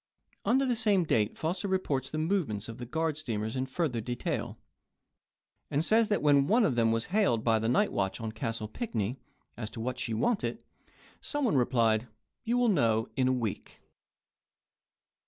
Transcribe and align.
Under 0.45 0.65
the 0.65 0.75
same 0.75 1.03
date 1.03 1.37
Foster 1.37 1.67
reports 1.67 2.09
the 2.09 2.17
move 2.17 2.47
ments 2.47 2.67
of 2.67 2.79
the 2.79 2.87
guard 2.87 3.19
steamers 3.19 3.55
in 3.55 3.67
further 3.67 4.01
detail, 4.01 4.57
and 5.69 5.85
says 5.85 6.07
that 6.07 6.23
when 6.23 6.47
one 6.47 6.65
of 6.65 6.73
them 6.73 6.91
was 6.91 7.05
hailed 7.13 7.43
by 7.43 7.59
the 7.59 7.69
night 7.69 7.91
watch 7.91 8.19
on 8.19 8.31
Castle 8.31 8.67
Pinckney 8.67 9.19
as 9.55 9.69
to 9.69 9.79
what 9.79 9.99
she 9.99 10.15
wanted, 10.15 10.63
some 11.21 11.45
one 11.45 11.55
replied, 11.55 12.07
"You 12.43 12.57
will 12.57 12.67
know 12.69 13.09
in 13.15 13.27
a 13.27 13.31
week." 13.31 13.83